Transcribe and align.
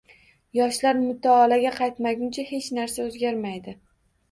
Yoshlar 0.59 0.97
mutolaaga 1.01 1.75
qaytmaguncha 1.77 2.49
hech 2.55 2.73
narsa 2.81 3.09
o`zgarmaydi 3.13 3.79